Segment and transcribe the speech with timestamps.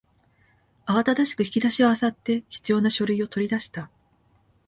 [0.87, 3.91] 慌ただしく引き出しを漁って必要な書類を取り出した